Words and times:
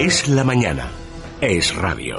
Es 0.00 0.28
la 0.28 0.44
mañana. 0.44 0.92
Es 1.40 1.74
radio. 1.74 2.18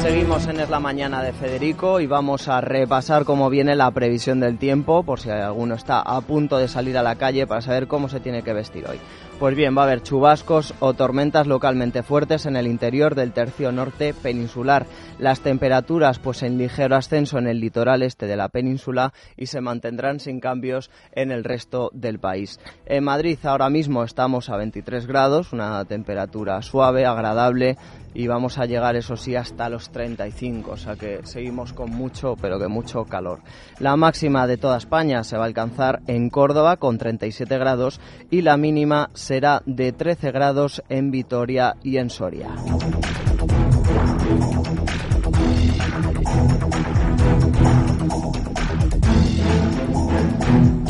Seguimos 0.00 0.46
en 0.46 0.60
Es 0.60 0.70
la 0.70 0.80
Mañana 0.80 1.22
de 1.22 1.34
Federico 1.34 2.00
y 2.00 2.06
vamos 2.06 2.48
a 2.48 2.62
repasar 2.62 3.26
cómo 3.26 3.50
viene 3.50 3.76
la 3.76 3.90
previsión 3.90 4.40
del 4.40 4.56
tiempo, 4.56 5.02
por 5.02 5.20
si 5.20 5.28
alguno 5.28 5.74
está 5.74 6.00
a 6.00 6.18
punto 6.22 6.56
de 6.56 6.66
salir 6.66 6.96
a 6.96 7.02
la 7.02 7.16
calle 7.16 7.46
para 7.46 7.60
saber 7.60 7.86
cómo 7.86 8.08
se 8.08 8.20
tiene 8.20 8.42
que 8.42 8.54
vestir 8.54 8.86
hoy. 8.88 8.98
Pues 9.40 9.56
bien, 9.56 9.74
va 9.74 9.80
a 9.80 9.84
haber 9.86 10.02
chubascos 10.02 10.74
o 10.80 10.92
tormentas 10.92 11.46
localmente 11.46 12.02
fuertes 12.02 12.44
en 12.44 12.56
el 12.56 12.66
interior 12.66 13.14
del 13.14 13.32
tercio 13.32 13.72
norte 13.72 14.12
peninsular. 14.12 14.84
Las 15.18 15.40
temperaturas 15.40 16.18
pues 16.18 16.42
en 16.42 16.58
ligero 16.58 16.94
ascenso 16.94 17.38
en 17.38 17.46
el 17.46 17.58
litoral 17.58 18.02
este 18.02 18.26
de 18.26 18.36
la 18.36 18.50
península 18.50 19.14
y 19.38 19.46
se 19.46 19.62
mantendrán 19.62 20.20
sin 20.20 20.40
cambios 20.40 20.90
en 21.12 21.32
el 21.32 21.42
resto 21.42 21.88
del 21.94 22.18
país. 22.18 22.60
En 22.84 23.04
Madrid 23.04 23.38
ahora 23.44 23.70
mismo 23.70 24.04
estamos 24.04 24.50
a 24.50 24.58
23 24.58 25.06
grados, 25.06 25.54
una 25.54 25.86
temperatura 25.86 26.60
suave, 26.60 27.06
agradable 27.06 27.78
y 28.14 28.26
vamos 28.26 28.58
a 28.58 28.66
llegar, 28.66 28.96
eso 28.96 29.16
sí, 29.16 29.36
hasta 29.36 29.68
los 29.68 29.90
35, 29.90 30.72
o 30.72 30.76
sea 30.76 30.96
que 30.96 31.20
seguimos 31.24 31.72
con 31.72 31.90
mucho, 31.90 32.36
pero 32.40 32.58
que 32.58 32.68
mucho 32.68 33.04
calor. 33.04 33.40
La 33.78 33.96
máxima 33.96 34.46
de 34.46 34.56
toda 34.56 34.78
España 34.78 35.24
se 35.24 35.36
va 35.36 35.44
a 35.44 35.46
alcanzar 35.46 36.00
en 36.06 36.30
Córdoba 36.30 36.76
con 36.76 36.98
37 36.98 37.58
grados 37.58 38.00
y 38.30 38.42
la 38.42 38.56
mínima 38.56 39.10
será 39.14 39.62
de 39.66 39.92
13 39.92 40.32
grados 40.32 40.82
en 40.88 41.10
Vitoria 41.10 41.76
y 41.82 41.98
en 41.98 42.10
Soria. 42.10 42.48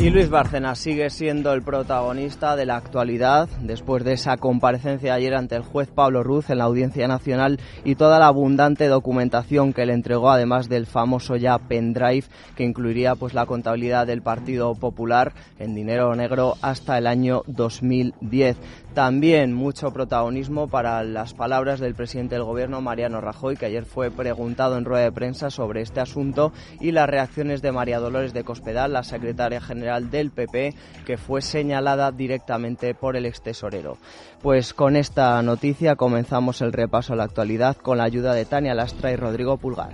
Y 0.01 0.09
Luis 0.09 0.31
Bárcenas 0.31 0.79
sigue 0.79 1.11
siendo 1.11 1.53
el 1.53 1.61
protagonista 1.61 2.55
de 2.55 2.65
la 2.65 2.75
actualidad 2.75 3.47
después 3.61 4.03
de 4.03 4.13
esa 4.13 4.35
comparecencia 4.37 5.13
ayer 5.13 5.35
ante 5.35 5.55
el 5.55 5.61
juez 5.61 5.89
Pablo 5.89 6.23
Ruz 6.23 6.49
en 6.49 6.57
la 6.57 6.63
Audiencia 6.63 7.07
Nacional 7.07 7.59
y 7.83 7.93
toda 7.93 8.17
la 8.17 8.25
abundante 8.25 8.87
documentación 8.87 9.73
que 9.73 9.85
le 9.85 9.93
entregó 9.93 10.31
además 10.31 10.69
del 10.69 10.87
famoso 10.87 11.35
ya 11.35 11.59
pendrive 11.59 12.25
que 12.55 12.63
incluiría 12.63 13.13
pues 13.13 13.35
la 13.35 13.45
contabilidad 13.45 14.07
del 14.07 14.23
Partido 14.23 14.73
Popular 14.73 15.33
en 15.59 15.75
dinero 15.75 16.15
negro 16.15 16.55
hasta 16.63 16.97
el 16.97 17.05
año 17.05 17.43
2010. 17.45 18.57
También 18.95 19.53
mucho 19.53 19.93
protagonismo 19.93 20.67
para 20.67 21.03
las 21.03 21.33
palabras 21.33 21.79
del 21.79 21.95
presidente 21.95 22.35
del 22.35 22.43
Gobierno, 22.43 22.81
Mariano 22.81 23.21
Rajoy, 23.21 23.55
que 23.55 23.67
ayer 23.67 23.85
fue 23.85 24.11
preguntado 24.11 24.77
en 24.77 24.83
rueda 24.83 25.03
de 25.03 25.11
prensa 25.13 25.49
sobre 25.49 25.81
este 25.81 26.01
asunto 26.01 26.51
y 26.81 26.91
las 26.91 27.07
reacciones 27.07 27.61
de 27.61 27.71
María 27.71 27.99
Dolores 27.99 28.33
de 28.33 28.43
Cospedal, 28.43 28.91
la 28.91 29.03
secretaria 29.03 29.61
general 29.61 29.90
del 29.99 30.31
PP, 30.31 30.73
que 31.05 31.17
fue 31.17 31.41
señalada 31.41 32.11
directamente 32.11 32.93
por 32.93 33.15
el 33.15 33.25
extesorero. 33.25 33.97
Pues 34.41 34.73
con 34.73 34.95
esta 34.95 35.41
noticia 35.41 35.95
comenzamos 35.95 36.61
el 36.61 36.73
repaso 36.73 37.13
a 37.13 37.15
la 37.15 37.23
actualidad 37.23 37.77
con 37.77 37.97
la 37.97 38.05
ayuda 38.05 38.33
de 38.33 38.45
Tania 38.45 38.73
Lastra 38.73 39.11
y 39.11 39.15
Rodrigo 39.15 39.57
Pulgar. 39.57 39.91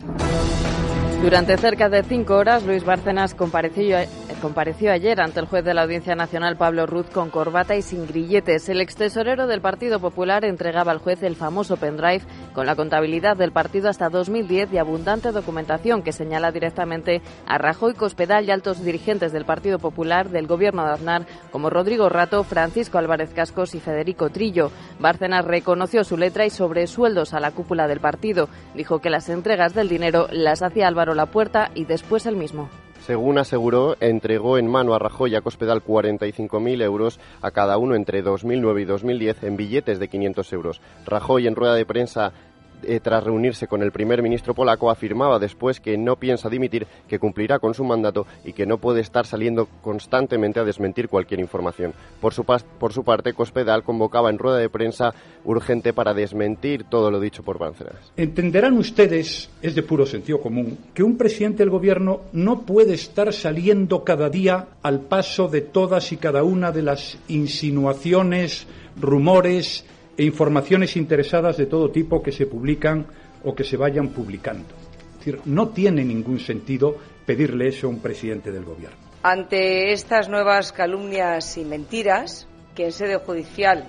Durante 1.22 1.58
cerca 1.58 1.89
de 1.89 2.04
cinco 2.04 2.36
horas, 2.36 2.64
Luis 2.64 2.86
Bárcenas 2.86 3.34
compareció, 3.34 3.98
compareció, 4.38 4.91
ayer 4.91 5.19
ante 5.19 5.39
el 5.39 5.45
juez 5.45 5.63
de 5.63 5.73
la 5.73 5.83
Audiencia 5.83 6.16
Nacional, 6.16 6.57
Pablo 6.57 6.85
Ruz, 6.85 7.07
con 7.09 7.30
corbata 7.30 7.75
y 7.75 7.81
sin 7.81 8.07
grilletes. 8.07 8.69
El 8.69 8.81
extesorero 8.81 9.47
del 9.47 9.61
Partido 9.61 9.99
Popular 9.99 10.45
entregaba 10.45 10.91
al 10.91 10.99
juez 10.99 11.21
el 11.23 11.35
famoso 11.35 11.77
pendrive 11.77 12.21
con 12.53 12.65
la 12.65 12.75
contabilidad 12.75 13.38
del 13.38 13.52
partido 13.52 13.89
hasta 13.89 14.09
2010 14.09 14.73
y 14.73 14.77
abundante 14.77 15.31
documentación 15.31 16.03
que 16.03 16.11
señala 16.11 16.52
directamente 16.52 17.21
a 17.45 17.58
Rajoy, 17.58 17.93
Cospedal 17.93 18.45
y 18.45 18.52
altos 18.52 18.83
dirigentes 18.83 19.31
del 19.31 19.45
Partido 19.45 19.80
Popular 19.80 20.30
del 20.30 20.47
gobierno 20.47 20.86
de 20.86 20.93
Aznar, 20.93 21.26
como 21.52 21.70
Rodrigo 21.70 22.09
Rato, 22.09 22.43
Francisco 22.43 22.97
Álvarez 22.97 23.33
Cascos 23.33 23.76
y 23.76 23.80
Federico 23.80 24.30
Trillo. 24.30 24.71
Bárcenas 24.99 25.45
reconoció 25.45 26.03
su 26.03 26.17
letra 26.17 26.45
y 26.45 26.49
sobre 26.49 26.87
sueldos 26.87 27.33
a 27.33 27.39
la 27.39 27.52
cúpula 27.52 27.87
del 27.87 27.99
partido. 27.99 28.49
Dijo 28.76 28.99
que 28.99 29.09
las 29.09 29.30
entregas 29.30 29.73
del 29.73 29.89
dinero 29.89 30.27
las 30.31 30.61
hacía 30.61 30.87
Álvaro 30.87 31.14
la 31.14 31.27
puerta 31.27 31.71
y 31.76 31.86
después 31.86 32.26
el 32.26 32.36
mismo. 32.36 32.70
Según 33.08 33.38
aseguró, 33.38 33.95
entregó 34.02 34.58
en 34.58 34.68
mano 34.68 34.94
a 34.94 35.00
Rajoy 35.00 35.32
y 35.32 35.36
a 35.36 35.42
Cospedal 35.42 35.82
45.000 35.82 36.82
euros 36.84 37.22
a 37.42 37.52
cada 37.52 37.78
uno 37.78 37.95
entre 37.95 38.22
2009 38.22 38.82
y 38.82 38.84
2010 38.84 39.44
en 39.44 39.56
billetes 39.56 40.00
de 40.00 40.10
500 40.10 40.52
euros. 40.52 40.82
Rajoy 41.06 41.48
en 41.48 41.56
rueda 41.56 41.76
de 41.76 41.86
prensa 41.86 42.34
eh, 42.83 42.99
tras 43.02 43.23
reunirse 43.23 43.67
con 43.67 43.82
el 43.82 43.92
primer 43.92 44.21
ministro 44.21 44.54
polaco, 44.54 44.89
afirmaba 44.89 45.39
después 45.39 45.80
que 45.80 45.98
no 45.98 46.15
piensa 46.15 46.49
dimitir, 46.49 46.88
que 47.08 47.20
cumplirá 47.20 47.60
con 47.60 47.73
su 47.73 47.83
mandato 47.83 48.26
y 48.43 48.54
que 48.54 48.65
no 48.65 48.77
puede 48.77 49.02
estar 49.02 49.26
saliendo 49.26 49.67
constantemente 49.82 50.60
a 50.60 50.64
desmentir 50.64 51.10
cualquier 51.10 51.39
información. 51.39 51.93
Por 52.21 52.33
su, 52.33 52.43
por 52.43 52.93
su 52.93 53.04
parte, 53.04 53.33
Cospedal 53.33 53.83
convocaba 53.83 54.30
en 54.30 54.38
rueda 54.38 54.58
de 54.58 54.70
prensa 54.70 55.14
urgente 55.45 55.93
para 55.93 56.14
desmentir 56.14 56.83
todo 56.83 57.11
lo 57.11 57.20
dicho 57.20 57.43
por 57.43 57.58
Banceras. 57.58 58.11
Entenderán 58.15 58.77
ustedes, 58.77 59.49
es 59.61 59.76
de 59.76 59.83
puro 59.83 60.05
sentido 60.05 60.42
común, 60.42 60.77
que 60.94 61.04
un 61.04 61.17
presidente 61.17 61.59
del 61.59 61.70
Gobierno 61.70 62.21
no 62.33 62.61
puede 62.61 62.94
estar 62.94 63.33
saliendo 63.33 64.04
cada 64.04 64.30
día 64.30 64.67
al 64.82 65.02
paso 65.02 65.48
de 65.48 65.61
todas 65.61 66.11
y 66.11 66.17
cada 66.17 66.44
una 66.44 66.71
de 66.71 66.82
las 66.82 67.17
insinuaciones, 67.27 68.67
rumores, 68.99 69.86
e 70.17 70.23
informaciones 70.23 70.98
interesadas 70.98 71.58
de 71.58 71.67
todo 71.67 71.92
tipo 71.92 72.23
que 72.23 72.32
se 72.32 72.48
publican 72.48 73.05
o 73.44 73.54
que 73.54 73.64
se 73.64 73.78
vayan 73.78 74.10
publicando. 74.10 74.73
Es 75.14 75.20
decir, 75.20 75.42
no 75.45 75.70
tiene 75.70 76.04
ningún 76.04 76.39
sentido 76.39 76.98
pedirle 77.26 77.67
eso 77.67 77.88
a 77.88 77.89
un 77.92 78.00
presidente 78.00 78.52
del 78.52 78.66
Gobierno. 78.66 78.98
Ante 79.22 79.92
estas 79.92 80.30
nuevas 80.30 80.72
calumnias 80.72 81.58
y 81.58 81.66
mentiras 81.66 82.48
que 82.76 82.86
en 82.86 82.92
sede 82.92 83.17
judicial 83.17 83.86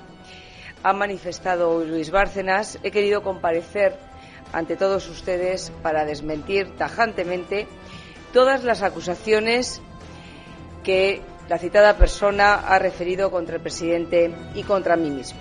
ha 0.83 0.93
manifestado 0.93 1.85
Luis 1.85 2.11
Bárcenas, 2.11 2.79
he 2.83 2.91
querido 2.91 3.23
comparecer 3.23 3.97
ante 4.53 4.77
todos 4.77 5.09
ustedes 5.09 5.73
para 5.83 6.05
desmentir 6.05 6.77
tajantemente 6.77 7.67
todas 8.33 8.65
las 8.65 8.83
acusaciones 8.83 9.81
que 10.85 11.21
la 11.49 11.59
citada 11.59 11.97
persona 11.97 12.55
ha 12.55 12.79
referido 12.79 13.31
contra 13.31 13.57
el 13.57 13.63
presidente 13.63 14.31
y 14.55 14.63
contra 14.63 14.97
mí 14.97 15.11
misma. 15.11 15.41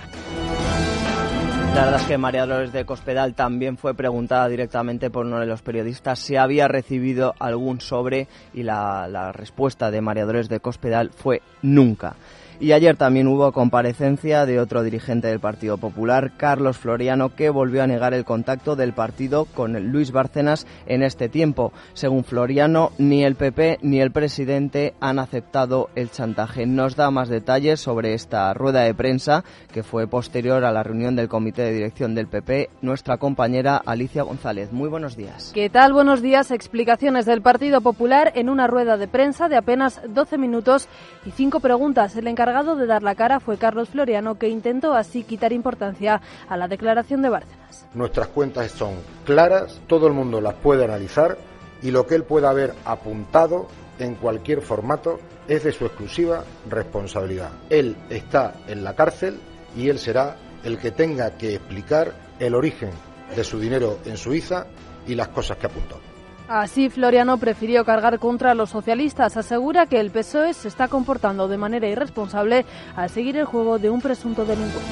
La 1.78 1.84
verdad 1.86 2.02
es 2.02 2.08
que 2.08 2.18
María 2.18 2.48
Dolores 2.48 2.74
de 2.74 2.86
Cospedal 2.86 3.36
también 3.36 3.78
fue 3.78 3.94
preguntada 3.94 4.50
directamente 4.50 5.12
por 5.12 5.28
uno 5.28 5.40
de 5.40 5.46
los 5.46 5.62
periodistas 5.62 6.18
si 6.18 6.36
había 6.36 6.68
recibido 6.68 7.36
algún 7.38 7.82
sobre 7.82 8.28
y 8.56 8.64
la, 8.64 9.32
respuesta 9.32 9.92
de 9.92 10.02
María 10.02 10.26
Dolores 10.26 10.50
de 10.50 10.60
Cospedal 10.60 11.12
fue 11.12 11.44
nunca. 11.62 12.16
Y 12.60 12.72
ayer 12.72 12.98
también 12.98 13.28
hubo 13.28 13.52
comparecencia 13.52 14.48
de 14.48 14.60
otro 14.60 14.82
dirigente 14.82 15.28
del 15.28 15.40
Partido 15.40 15.78
Popular, 15.78 16.32
Carlos 16.38 16.78
Floriano, 16.78 17.36
que 17.36 17.52
volvió 17.52 17.84
a 17.84 17.88
negar 17.88 18.16
el 18.16 18.26
contacto 18.26 18.76
del 18.76 18.94
partido 18.94 19.46
con 19.46 19.74
Luis 19.92 20.12
Bárcenas 20.12 20.66
en 20.88 21.04
este 21.04 21.30
tiempo. 21.30 21.72
Según 21.94 22.24
Floriano, 22.24 22.92
ni 22.98 23.24
el 23.24 23.36
PP 23.36 23.78
ni 23.84 24.02
el 24.02 24.12
presidente 24.12 24.96
han 25.00 25.20
aceptado 25.20 25.92
el 25.94 26.10
chantaje. 26.10 26.66
Nos 26.66 26.96
da 26.96 27.12
más 27.12 27.30
detalles 27.30 27.80
sobre 27.80 28.16
esta 28.16 28.52
rueda 28.56 28.82
de 28.82 28.96
prensa 28.96 29.44
que 29.72 29.84
fue 29.84 30.08
posterior 30.08 30.66
a 30.66 30.72
la 30.72 30.82
reunión 30.82 31.16
del 31.16 31.30
comité 31.30 31.62
de 31.62 31.74
dirección 31.74 32.16
del 32.16 32.28
PP, 32.28 32.72
nuestra 32.82 33.18
compañera 33.18 33.78
Alicia 33.86 34.24
González. 34.24 34.72
Muy 34.72 34.90
buenos 34.90 35.16
días. 35.16 35.52
¿Qué 35.54 35.70
tal? 35.70 35.94
Buenos 35.94 36.24
días. 36.24 36.50
Explicaciones 36.50 37.28
del 37.28 37.44
Partido 37.44 37.82
Popular 37.82 38.32
en 38.34 38.50
una 38.50 38.66
rueda 38.66 38.98
de 38.98 39.08
prensa 39.08 39.48
de 39.48 39.58
apenas 39.58 40.02
12 40.10 40.40
minutos 40.40 40.88
y 41.24 41.30
cinco 41.30 41.60
preguntas. 41.60 42.16
El 42.16 42.28
de 42.48 42.86
dar 42.86 43.04
la 43.04 43.14
cara 43.14 43.42
fue 43.42 43.58
Carlos 43.58 43.90
Floriano, 43.90 44.36
que 44.36 44.48
intentó 44.48 44.94
así 44.94 45.24
quitar 45.24 45.52
importancia 45.52 46.22
a 46.48 46.56
la 46.56 46.70
declaración 46.70 47.22
de 47.22 47.28
Bárcenas. 47.28 47.86
Nuestras 47.94 48.28
cuentas 48.28 48.72
son 48.72 48.94
claras, 49.26 49.82
todo 49.86 50.08
el 50.08 50.14
mundo 50.14 50.40
las 50.40 50.54
puede 50.54 50.86
analizar 50.86 51.38
y 51.82 51.92
lo 51.92 52.08
que 52.08 52.16
él 52.16 52.24
pueda 52.24 52.50
haber 52.50 52.74
apuntado 52.86 53.68
en 54.00 54.16
cualquier 54.16 54.62
formato 54.62 55.20
es 55.50 55.66
de 55.66 55.74
su 55.74 55.86
exclusiva 55.86 56.46
responsabilidad. 56.70 57.50
Él 57.70 57.98
está 58.10 58.56
en 58.68 58.84
la 58.86 58.96
cárcel 58.96 59.40
y 59.76 59.90
él 59.90 60.00
será 60.00 60.38
el 60.64 60.78
que 60.78 60.92
tenga 60.92 61.32
que 61.32 61.56
explicar 61.56 62.14
el 62.40 62.56
origen 62.56 62.92
de 63.36 63.44
su 63.44 63.60
dinero 63.60 64.00
en 64.06 64.16
Suiza 64.16 64.68
y 65.06 65.16
las 65.16 65.28
cosas 65.28 65.58
que 65.58 65.66
apuntó. 65.66 66.07
Así, 66.50 66.90
Floriano 66.90 67.38
prefirió 67.38 67.84
cargar 67.84 68.20
contra 68.20 68.54
los 68.54 68.70
socialistas. 68.70 69.36
Asegura 69.36 69.86
que 69.86 70.00
el 70.00 70.12
PSOE 70.12 70.54
se 70.54 70.70
está 70.70 70.88
comportando 70.88 71.48
de 71.48 71.58
manera 71.58 71.88
irresponsable 71.88 72.66
al 72.96 73.10
seguir 73.10 73.36
el 73.36 73.46
juego 73.46 73.80
de 73.80 73.90
un 73.90 74.02
presunto 74.02 74.46
delincuente. 74.46 74.92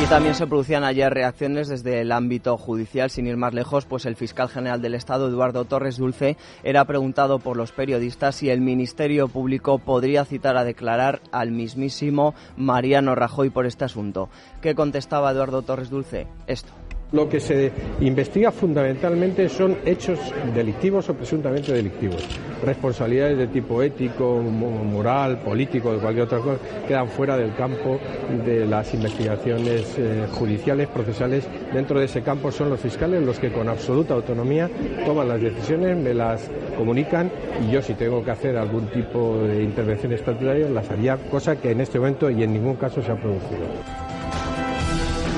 Y 0.00 0.06
también 0.06 0.36
se 0.36 0.46
producían 0.46 0.84
ayer 0.84 1.12
reacciones 1.12 1.66
desde 1.66 2.00
el 2.00 2.12
ámbito 2.12 2.56
judicial, 2.56 3.10
sin 3.10 3.26
ir 3.26 3.36
más 3.36 3.52
lejos, 3.52 3.84
pues 3.84 4.06
el 4.06 4.14
fiscal 4.14 4.48
general 4.48 4.80
del 4.80 4.94
Estado, 4.94 5.26
Eduardo 5.26 5.64
Torres 5.64 5.96
Dulce, 5.96 6.36
era 6.62 6.84
preguntado 6.84 7.40
por 7.40 7.56
los 7.56 7.72
periodistas 7.72 8.36
si 8.36 8.48
el 8.48 8.60
Ministerio 8.60 9.26
Público 9.26 9.80
podría 9.80 10.24
citar 10.24 10.56
a 10.56 10.62
declarar 10.62 11.20
al 11.32 11.50
mismísimo 11.50 12.34
Mariano 12.56 13.16
Rajoy 13.16 13.50
por 13.50 13.66
este 13.66 13.86
asunto. 13.86 14.28
¿Qué 14.62 14.76
contestaba 14.76 15.32
Eduardo 15.32 15.62
Torres 15.62 15.90
Dulce? 15.90 16.28
Esto. 16.46 16.72
Lo 17.10 17.26
que 17.26 17.40
se 17.40 17.72
investiga 18.00 18.52
fundamentalmente 18.52 19.48
son 19.48 19.78
hechos 19.86 20.18
delictivos 20.54 21.08
o 21.08 21.14
presuntamente 21.14 21.72
delictivos. 21.72 22.22
Responsabilidades 22.62 23.38
de 23.38 23.46
tipo 23.46 23.82
ético, 23.82 24.42
moral, 24.42 25.38
político, 25.38 25.92
de 25.92 26.00
cualquier 26.00 26.26
otra 26.26 26.38
cosa, 26.38 26.58
quedan 26.86 27.08
fuera 27.08 27.38
del 27.38 27.54
campo 27.54 27.98
de 28.44 28.66
las 28.66 28.92
investigaciones 28.92 29.94
eh, 29.96 30.26
judiciales, 30.32 30.88
procesales. 30.88 31.48
Dentro 31.72 31.98
de 31.98 32.04
ese 32.04 32.20
campo 32.20 32.52
son 32.52 32.68
los 32.68 32.80
fiscales 32.80 33.22
los 33.22 33.38
que 33.38 33.50
con 33.52 33.70
absoluta 33.70 34.12
autonomía 34.12 34.68
toman 35.06 35.28
las 35.28 35.40
decisiones, 35.40 35.96
me 35.96 36.12
las 36.12 36.50
comunican 36.76 37.30
y 37.66 37.72
yo 37.72 37.80
si 37.80 37.94
tengo 37.94 38.22
que 38.22 38.32
hacer 38.32 38.56
algún 38.58 38.86
tipo 38.88 39.38
de 39.38 39.62
intervención 39.62 40.12
estatutaria 40.12 40.68
las 40.68 40.90
haría, 40.90 41.16
cosa 41.16 41.56
que 41.56 41.70
en 41.70 41.80
este 41.80 41.98
momento 41.98 42.28
y 42.28 42.42
en 42.42 42.52
ningún 42.52 42.76
caso 42.76 43.02
se 43.02 43.10
ha 43.10 43.16
producido. 43.16 43.66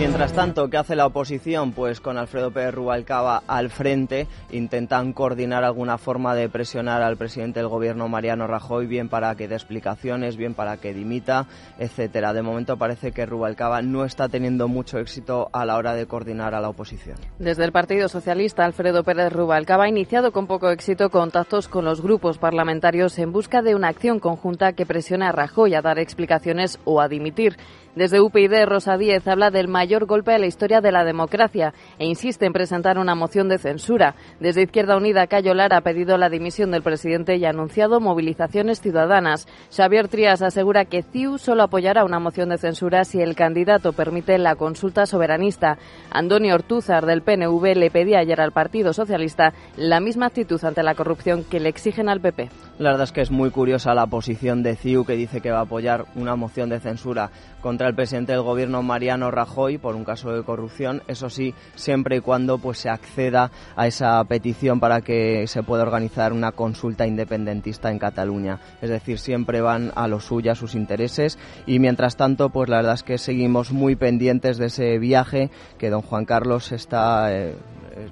Mientras 0.01 0.33
tanto, 0.33 0.71
¿qué 0.71 0.79
hace 0.79 0.97
la 0.97 1.05
oposición? 1.05 1.73
Pues 1.73 2.01
con 2.01 2.17
Alfredo 2.17 2.51
Pérez 2.51 2.73
Rubalcaba 2.75 3.43
al 3.47 3.69
frente 3.69 4.27
intentan 4.51 5.13
coordinar 5.13 5.63
alguna 5.63 5.99
forma 5.99 6.35
de 6.35 6.49
presionar 6.49 7.03
al 7.03 7.19
presidente 7.19 7.61
del 7.61 7.69
gobierno 7.69 8.09
Mariano 8.09 8.47
Rajoy, 8.47 8.87
bien 8.87 9.11
para 9.11 9.35
que 9.35 9.47
dé 9.47 9.57
explicaciones, 9.57 10.39
bien 10.39 10.55
para 10.55 10.79
que 10.79 10.95
dimita, 10.95 11.49
etcétera. 11.79 12.33
De 12.33 12.41
momento 12.41 12.79
parece 12.79 13.13
que 13.13 13.27
Rubalcaba 13.27 13.83
no 13.83 14.07
está 14.07 14.31
teniendo 14.31 14.69
mucho 14.69 14.99
éxito 14.99 15.51
a 15.53 15.67
la 15.67 15.77
hora 15.77 15.93
de 15.93 16.07
coordinar 16.07 16.55
a 16.55 16.63
la 16.63 16.71
oposición. 16.71 17.19
Desde 17.39 17.67
el 17.67 17.73
Partido 17.73 18.09
Socialista, 18.09 18.65
Alfredo 18.65 19.05
Pérez 19.05 19.31
Rubalcaba 19.31 19.85
ha 19.85 19.89
iniciado 19.91 20.33
con 20.33 20.47
poco 20.47 20.71
éxito 20.71 21.11
contactos 21.11 21.69
con 21.69 21.85
los 21.85 22.01
grupos 22.01 22.39
parlamentarios 22.39 23.19
en 23.19 23.33
busca 23.33 23.61
de 23.61 23.75
una 23.75 23.89
acción 23.89 24.19
conjunta 24.19 24.73
que 24.73 24.87
presione 24.87 25.27
a 25.27 25.33
Rajoy 25.33 25.75
a 25.75 25.83
dar 25.83 25.99
explicaciones 25.99 26.81
o 26.85 27.03
a 27.03 27.09
dimitir. 27.09 27.59
Desde 27.97 28.21
UPyD, 28.21 28.67
Rosa 28.67 28.97
Díez 28.97 29.27
habla 29.27 29.51
del 29.51 29.67
mayor 29.67 30.07
golpe 30.07 30.31
de 30.31 30.39
la 30.39 30.47
historia 30.47 30.81
de 30.81 30.93
la 30.93 31.05
democracia 31.05 31.75
e 31.99 32.07
insiste 32.07 32.47
en 32.47 32.53
presentar 32.53 32.99
una 32.99 33.17
moción 33.17 33.49
de 33.49 33.59
censura. 33.59 34.15
Desde 34.39 34.63
Izquierda 34.63 34.97
Unida, 34.97 35.27
Cayo 35.27 35.55
Lara 35.55 35.79
ha 35.79 35.81
pedido 35.81 36.17
la 36.17 36.31
dimisión 36.31 36.71
del 36.71 36.83
presidente 36.83 37.37
y 37.37 37.45
ha 37.45 37.51
anunciado 37.51 37.99
movilizaciones 37.99 38.81
ciudadanas. 38.81 39.49
Xavier 39.75 40.07
Trías 40.07 40.41
asegura 40.41 40.85
que 40.85 41.03
CIU 41.03 41.39
solo 41.39 41.65
apoyará 41.65 42.05
una 42.05 42.21
moción 42.21 42.51
de 42.51 42.59
censura 42.59 43.05
si 43.05 43.21
el 43.21 43.35
candidato 43.35 43.93
permite 43.93 44.39
la 44.39 44.55
consulta 44.55 45.05
soberanista. 45.07 45.77
Antonio 46.13 46.55
Ortúzar, 46.55 47.07
del 47.07 47.23
PNV, 47.23 47.75
le 47.75 47.91
pedía 47.91 48.21
ayer 48.21 48.41
al 48.41 48.53
Partido 48.53 48.93
Socialista 48.93 49.53
la 49.77 49.99
misma 49.99 50.27
actitud 50.27 50.65
ante 50.65 50.85
la 50.85 50.95
corrupción 50.95 51.43
que 51.43 51.59
le 51.59 51.69
exigen 51.69 52.09
al 52.09 52.21
PP. 52.21 52.70
La 52.81 52.93
verdad 52.93 53.05
es 53.05 53.13
que 53.13 53.21
es 53.21 53.31
muy 53.31 53.51
curiosa 53.51 53.93
la 53.93 54.07
posición 54.07 54.63
de 54.63 54.75
CIU 54.75 55.05
que 55.05 55.13
dice 55.13 55.43
que 55.43 55.51
va 55.51 55.59
a 55.59 55.65
apoyar 55.65 56.07
una 56.15 56.35
moción 56.35 56.71
de 56.71 56.81
censura 56.81 57.31
contra 57.61 57.87
el 57.87 57.95
presidente 57.95 58.33
del 58.33 58.41
gobierno 58.41 58.83
Mariano 58.83 59.31
Rajoy 59.31 59.77
por 59.77 59.95
un 59.95 60.05
caso 60.05 60.33
de 60.33 60.43
corrupción, 60.43 61.03
eso 61.07 61.29
sí, 61.29 61.53
siempre 61.75 62.17
y 62.17 62.21
cuando 62.21 62.57
pues 62.57 62.79
se 62.79 62.89
acceda 62.89 63.51
a 63.77 63.87
esa 63.87 64.25
petición 64.25 64.81
para 64.81 65.03
que 65.03 65.47
se 65.47 65.63
pueda 65.63 65.83
organizar 65.83 66.33
una 66.33 66.53
consulta 66.53 67.07
independentista 67.07 67.91
en 67.91 67.99
Cataluña. 67.99 68.61
Es 68.81 68.89
decir, 68.89 69.19
siempre 69.19 69.61
van 69.61 69.93
a 69.95 70.09
lo 70.09 70.19
suyo, 70.19 70.51
a 70.51 70.55
sus 70.55 70.75
intereses 70.75 71.39
y 71.67 71.81
mientras 71.81 72.17
tanto, 72.17 72.49
pues 72.49 72.71
la 72.71 72.79
verdad 72.79 72.95
es 72.95 73.03
que 73.03 73.19
seguimos 73.19 73.73
muy 73.73 73.95
pendientes 73.95 74.57
de 74.57 74.69
ese 74.69 74.99
viaje 74.99 75.51
que 75.77 75.91
don 75.91 76.01
Juan 76.01 76.25
Carlos 76.25 76.73
está 76.73 77.31
eh, 77.31 77.57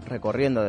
recorriendo, 0.07 0.63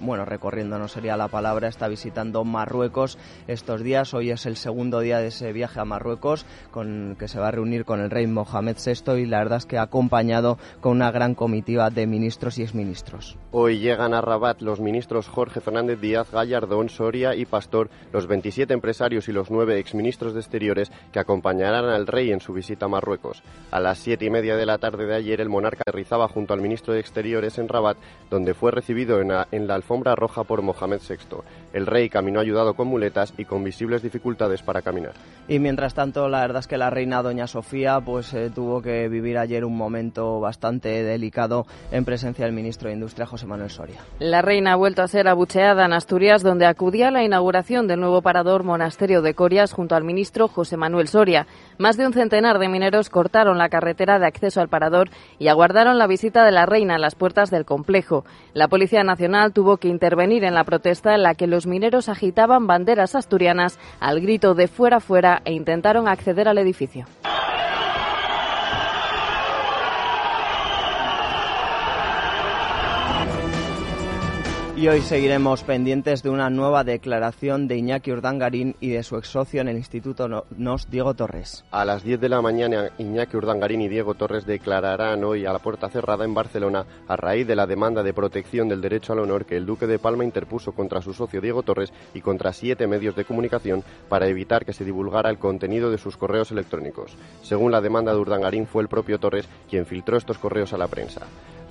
bueno, 0.00 0.24
recorriendo 0.24 0.78
no 0.78 0.88
sería 0.88 1.16
la 1.16 1.28
palabra, 1.28 1.68
está 1.68 1.88
visitando 1.88 2.44
Marruecos 2.44 3.18
estos 3.46 3.82
días. 3.82 4.14
Hoy 4.14 4.30
es 4.30 4.46
el 4.46 4.56
segundo 4.56 5.00
día 5.00 5.18
de 5.18 5.28
ese 5.28 5.52
viaje 5.52 5.80
a 5.80 5.84
Marruecos, 5.84 6.46
con 6.70 7.16
que 7.18 7.28
se 7.28 7.38
va 7.38 7.48
a 7.48 7.50
reunir 7.50 7.84
con 7.84 8.00
el 8.00 8.10
rey 8.10 8.26
Mohamed 8.26 8.76
VI 8.84 9.12
y 9.20 9.26
la 9.26 9.38
verdad 9.38 9.58
es 9.58 9.66
que 9.66 9.78
ha 9.78 9.82
acompañado 9.82 10.58
con 10.80 10.92
una 10.92 11.10
gran 11.10 11.34
comitiva 11.34 11.90
de 11.90 12.06
ministros 12.06 12.58
y 12.58 12.62
exministros. 12.62 13.36
Hoy 13.50 13.78
llegan 13.78 14.14
a 14.14 14.20
Rabat 14.20 14.60
los 14.60 14.80
ministros 14.80 15.28
Jorge 15.28 15.60
Fernández 15.60 16.00
Díaz, 16.00 16.30
Gallardón, 16.30 16.88
Soria 16.88 17.34
y 17.34 17.44
Pastor, 17.44 17.90
los 18.12 18.26
27 18.26 18.72
empresarios 18.72 19.28
y 19.28 19.32
los 19.32 19.50
nueve 19.50 19.78
exministros 19.78 20.34
de 20.34 20.40
Exteriores 20.40 20.90
que 21.12 21.18
acompañarán 21.18 21.84
al 21.86 22.06
rey 22.06 22.32
en 22.32 22.40
su 22.40 22.52
visita 22.52 22.86
a 22.86 22.88
Marruecos. 22.88 23.42
A 23.70 23.80
las 23.80 23.98
siete 23.98 24.24
y 24.24 24.30
media 24.30 24.56
de 24.56 24.66
la 24.66 24.78
tarde 24.78 25.06
de 25.06 25.14
ayer, 25.14 25.40
el 25.40 25.48
monarca 25.48 25.82
aterrizaba 25.86 26.28
junto 26.28 26.54
al 26.54 26.60
ministro 26.60 26.94
de 26.94 27.00
Exteriores 27.00 27.58
en 27.58 27.68
Rabat, 27.68 27.96
donde 28.30 28.51
fue 28.54 28.70
recibido 28.70 29.20
en 29.20 29.28
la, 29.28 29.48
en 29.50 29.66
la 29.66 29.74
alfombra 29.74 30.14
roja 30.14 30.44
por 30.44 30.62
Mohamed 30.62 31.00
VI. 31.08 31.16
El 31.72 31.86
rey 31.86 32.08
caminó 32.08 32.40
ayudado 32.40 32.74
con 32.74 32.88
muletas 32.88 33.32
y 33.36 33.44
con 33.44 33.64
visibles 33.64 34.02
dificultades 34.02 34.62
para 34.62 34.82
caminar. 34.82 35.12
Y 35.48 35.58
mientras 35.58 35.94
tanto, 35.94 36.28
la 36.28 36.40
verdad 36.40 36.60
es 36.60 36.66
que 36.66 36.76
la 36.76 36.90
reina 36.90 37.22
doña 37.22 37.46
Sofía 37.46 38.00
pues 38.00 38.32
eh, 38.34 38.50
tuvo 38.54 38.80
que 38.82 39.08
vivir 39.08 39.38
ayer 39.38 39.64
un 39.64 39.76
momento 39.76 40.40
bastante 40.40 41.02
delicado 41.02 41.66
en 41.90 42.04
presencia 42.04 42.44
del 42.44 42.54
ministro 42.54 42.88
de 42.88 42.94
Industria 42.94 43.26
José 43.26 43.46
Manuel 43.46 43.70
Soria. 43.70 44.00
La 44.18 44.42
reina 44.42 44.72
ha 44.72 44.76
vuelto 44.76 45.02
a 45.02 45.08
ser 45.08 45.28
abucheada 45.28 45.84
en 45.84 45.92
Asturias, 45.92 46.42
donde 46.42 46.66
acudía 46.66 47.08
a 47.08 47.10
la 47.10 47.24
inauguración 47.24 47.86
del 47.86 48.00
nuevo 48.00 48.22
parador 48.22 48.64
Monasterio 48.64 49.22
de 49.22 49.34
Corias 49.34 49.72
junto 49.72 49.94
al 49.94 50.04
ministro 50.04 50.48
José 50.48 50.76
Manuel 50.76 51.08
Soria. 51.08 51.46
Más 51.78 51.96
de 51.96 52.06
un 52.06 52.12
centenar 52.12 52.58
de 52.58 52.68
mineros 52.68 53.10
cortaron 53.10 53.58
la 53.58 53.68
carretera 53.68 54.18
de 54.18 54.26
acceso 54.26 54.60
al 54.60 54.68
parador 54.68 55.10
y 55.38 55.48
aguardaron 55.48 55.98
la 55.98 56.06
visita 56.06 56.44
de 56.44 56.52
la 56.52 56.66
reina 56.66 56.96
a 56.96 56.98
las 56.98 57.14
puertas 57.14 57.50
del 57.50 57.64
complejo. 57.64 58.24
La 58.54 58.68
Policía 58.68 59.02
Nacional 59.02 59.52
tuvo 59.52 59.78
que 59.78 59.88
intervenir 59.88 60.44
en 60.44 60.54
la 60.54 60.64
protesta 60.64 61.14
en 61.14 61.22
la 61.22 61.34
que 61.34 61.46
los 61.46 61.61
mineros 61.66 62.08
agitaban 62.08 62.66
banderas 62.66 63.14
asturianas 63.14 63.78
al 64.00 64.20
grito 64.20 64.54
de 64.54 64.68
fuera 64.68 65.00
fuera 65.00 65.42
e 65.44 65.52
intentaron 65.52 66.08
acceder 66.08 66.48
al 66.48 66.58
edificio. 66.58 67.06
Y 74.82 74.88
hoy 74.88 75.00
seguiremos 75.00 75.62
pendientes 75.62 76.24
de 76.24 76.30
una 76.30 76.50
nueva 76.50 76.82
declaración 76.82 77.68
de 77.68 77.76
Iñaki 77.76 78.10
Urdangarín 78.10 78.74
y 78.80 78.88
de 78.88 79.04
su 79.04 79.16
ex 79.16 79.28
socio 79.28 79.60
en 79.60 79.68
el 79.68 79.76
Instituto 79.76 80.26
NOS, 80.56 80.90
Diego 80.90 81.14
Torres. 81.14 81.64
A 81.70 81.84
las 81.84 82.02
10 82.02 82.20
de 82.20 82.28
la 82.28 82.42
mañana, 82.42 82.90
Iñaki 82.98 83.36
Urdangarín 83.36 83.82
y 83.82 83.88
Diego 83.88 84.14
Torres 84.14 84.44
declararán 84.44 85.22
hoy 85.22 85.46
a 85.46 85.52
la 85.52 85.60
puerta 85.60 85.88
cerrada 85.88 86.24
en 86.24 86.34
Barcelona 86.34 86.84
a 87.06 87.14
raíz 87.14 87.46
de 87.46 87.54
la 87.54 87.68
demanda 87.68 88.02
de 88.02 88.12
protección 88.12 88.68
del 88.68 88.80
derecho 88.80 89.12
al 89.12 89.20
honor 89.20 89.46
que 89.46 89.56
el 89.56 89.66
Duque 89.66 89.86
de 89.86 90.00
Palma 90.00 90.24
interpuso 90.24 90.72
contra 90.72 91.00
su 91.00 91.14
socio 91.14 91.40
Diego 91.40 91.62
Torres 91.62 91.92
y 92.12 92.20
contra 92.20 92.52
siete 92.52 92.88
medios 92.88 93.14
de 93.14 93.24
comunicación 93.24 93.84
para 94.08 94.26
evitar 94.26 94.64
que 94.64 94.72
se 94.72 94.84
divulgara 94.84 95.30
el 95.30 95.38
contenido 95.38 95.92
de 95.92 95.98
sus 95.98 96.16
correos 96.16 96.50
electrónicos. 96.50 97.16
Según 97.42 97.70
la 97.70 97.80
demanda 97.80 98.12
de 98.12 98.18
Urdangarín, 98.18 98.66
fue 98.66 98.82
el 98.82 98.88
propio 98.88 99.20
Torres 99.20 99.48
quien 99.70 99.86
filtró 99.86 100.16
estos 100.16 100.38
correos 100.38 100.72
a 100.72 100.78
la 100.78 100.88
prensa. 100.88 101.20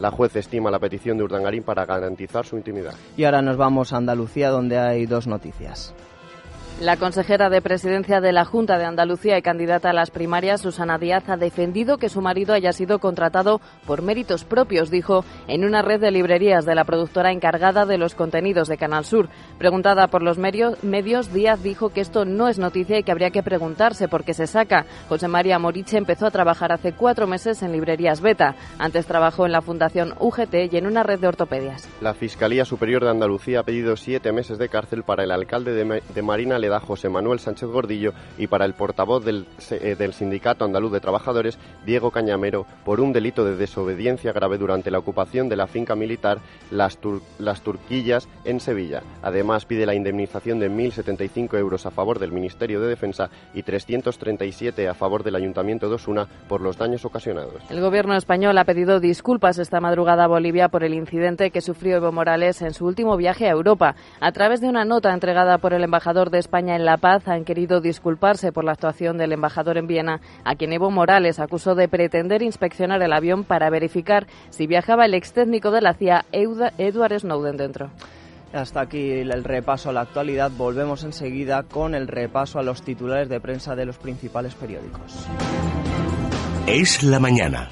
La 0.01 0.09
juez 0.09 0.35
estima 0.35 0.71
la 0.71 0.79
petición 0.79 1.15
de 1.15 1.23
Urdangarín 1.25 1.61
para 1.61 1.85
garantizar 1.85 2.43
su 2.43 2.57
intimidad. 2.57 2.95
Y 3.15 3.23
ahora 3.23 3.43
nos 3.43 3.55
vamos 3.55 3.93
a 3.93 3.97
Andalucía, 3.97 4.49
donde 4.49 4.79
hay 4.79 5.05
dos 5.05 5.27
noticias. 5.27 5.93
La 6.81 6.97
consejera 6.97 7.51
de 7.51 7.61
presidencia 7.61 8.21
de 8.21 8.31
la 8.31 8.43
Junta 8.43 8.79
de 8.79 8.85
Andalucía 8.85 9.37
y 9.37 9.43
candidata 9.43 9.91
a 9.91 9.93
las 9.93 10.09
primarias, 10.09 10.61
Susana 10.61 10.97
Díaz, 10.97 11.29
ha 11.29 11.37
defendido 11.37 11.99
que 11.99 12.09
su 12.09 12.21
marido 12.21 12.55
haya 12.55 12.73
sido 12.73 12.97
contratado 12.97 13.61
por 13.85 14.01
méritos 14.01 14.45
propios, 14.45 14.89
dijo, 14.89 15.23
en 15.47 15.63
una 15.63 15.83
red 15.83 16.01
de 16.01 16.09
librerías 16.09 16.65
de 16.65 16.73
la 16.73 16.83
productora 16.83 17.31
encargada 17.31 17.85
de 17.85 17.99
los 17.99 18.15
contenidos 18.15 18.67
de 18.67 18.79
Canal 18.79 19.05
Sur. 19.05 19.29
Preguntada 19.59 20.07
por 20.07 20.23
los 20.23 20.39
medios, 20.39 21.31
Díaz 21.31 21.61
dijo 21.61 21.89
que 21.89 22.01
esto 22.01 22.25
no 22.25 22.47
es 22.47 22.57
noticia 22.57 22.97
y 22.97 23.03
que 23.03 23.11
habría 23.11 23.29
que 23.29 23.43
preguntarse 23.43 24.07
por 24.07 24.23
qué 24.23 24.33
se 24.33 24.47
saca. 24.47 24.87
José 25.07 25.27
María 25.27 25.59
Moriche 25.59 25.99
empezó 25.99 26.25
a 26.25 26.31
trabajar 26.31 26.71
hace 26.71 26.93
cuatro 26.93 27.27
meses 27.27 27.61
en 27.61 27.73
librerías 27.73 28.21
Beta. 28.21 28.55
Antes 28.79 29.05
trabajó 29.05 29.45
en 29.45 29.51
la 29.51 29.61
Fundación 29.61 30.15
UGT 30.19 30.73
y 30.73 30.77
en 30.77 30.87
una 30.87 31.03
red 31.03 31.19
de 31.19 31.27
ortopedias. 31.27 31.87
La 32.01 32.15
Fiscalía 32.15 32.65
Superior 32.65 33.03
de 33.03 33.11
Andalucía 33.11 33.59
ha 33.59 33.63
pedido 33.63 33.95
siete 33.97 34.31
meses 34.31 34.57
de 34.57 34.67
cárcel 34.67 35.03
para 35.03 35.23
el 35.23 35.29
alcalde 35.29 35.73
de, 35.73 36.01
de 36.01 36.21
Marina 36.23 36.57
José 36.79 37.09
Manuel 37.09 37.39
Sánchez 37.39 37.69
Gordillo 37.69 38.13
y 38.37 38.47
para 38.47 38.65
el 38.65 38.73
portavoz 38.73 39.23
del, 39.23 39.47
eh, 39.71 39.95
del, 39.97 40.13
Sindicato 40.13 40.65
Andaluz 40.65 40.91
de 40.91 40.99
Trabajadores, 40.99 41.57
Diego 41.85 42.11
Cañamero, 42.11 42.65
por 42.85 43.01
un 43.01 43.13
delito 43.13 43.45
de 43.45 43.55
desobediencia 43.55 44.33
grave 44.33 44.57
durante 44.57 44.91
la 44.91 44.99
ocupación 44.99 45.49
de 45.49 45.55
la 45.55 45.67
finca 45.67 45.95
militar 45.95 46.39
Las, 46.69 46.97
Tur 46.97 47.21
Las 47.39 47.61
Turquillas 47.61 48.27
en 48.45 48.59
Sevilla. 48.59 49.03
Además, 49.21 49.65
pide 49.65 49.85
la 49.85 49.95
indemnización 49.95 50.59
de 50.59 50.69
1.075 50.69 51.57
euros 51.57 51.85
a 51.85 51.91
favor 51.91 52.19
del 52.19 52.31
Ministerio 52.31 52.79
de 52.79 52.87
Defensa 52.87 53.29
y 53.53 53.63
337 53.63 54.87
a 54.87 54.93
favor 54.93 55.23
del 55.23 55.35
Ayuntamiento 55.35 55.89
de 55.89 55.95
Osuna 55.95 56.27
por 56.47 56.61
los 56.61 56.77
daños 56.77 57.05
ocasionados. 57.05 57.61
El 57.69 57.81
Gobierno 57.81 58.15
español 58.15 58.57
ha 58.57 58.65
pedido 58.65 58.99
disculpas 58.99 59.57
esta 59.57 59.79
madrugada 59.79 60.25
a 60.25 60.27
Bolivia 60.27 60.69
por 60.69 60.83
el 60.83 60.93
incidente 60.93 61.51
que 61.51 61.61
sufrió 61.61 61.97
Evo 61.97 62.11
Morales 62.11 62.61
en 62.61 62.73
su 62.73 62.85
último 62.85 63.17
viaje 63.17 63.47
a 63.47 63.51
Europa. 63.51 63.95
A 64.19 64.31
través 64.31 64.61
de 64.61 64.69
una 64.69 64.85
nota 64.85 65.13
entregada 65.13 65.57
por 65.57 65.73
el 65.73 65.83
embajador 65.83 66.29
de 66.29 66.39
España 66.39 66.60
España 66.61 66.75
en 66.75 66.85
La 66.85 66.97
Paz 66.97 67.27
han 67.27 67.43
querido 67.43 67.81
disculparse 67.81 68.51
por 68.51 68.63
la 68.63 68.73
actuación 68.73 69.17
del 69.17 69.31
embajador 69.31 69.79
en 69.79 69.87
Viena, 69.87 70.21
a 70.45 70.53
quien 70.53 70.73
Evo 70.73 70.91
Morales 70.91 71.39
acusó 71.39 71.73
de 71.73 71.87
pretender 71.87 72.43
inspeccionar 72.43 73.01
el 73.01 73.13
avión 73.13 73.43
para 73.43 73.71
verificar 73.71 74.27
si 74.51 74.67
viajaba 74.67 75.05
el 75.05 75.15
ex 75.15 75.33
técnico 75.33 75.71
de 75.71 75.81
la 75.81 75.95
CIA, 75.95 76.25
Edward 76.31 77.19
Snowden, 77.19 77.57
dentro. 77.57 77.89
Hasta 78.53 78.81
aquí 78.81 79.09
el 79.09 79.43
repaso 79.43 79.89
a 79.89 79.93
la 79.93 80.01
actualidad. 80.01 80.51
Volvemos 80.55 81.03
enseguida 81.03 81.63
con 81.63 81.95
el 81.95 82.07
repaso 82.07 82.59
a 82.59 82.63
los 82.63 82.83
titulares 82.83 83.27
de 83.27 83.39
prensa 83.39 83.75
de 83.75 83.85
los 83.87 83.97
principales 83.97 84.53
periódicos. 84.53 85.27
Es 86.67 87.01
la 87.01 87.19
mañana. 87.19 87.69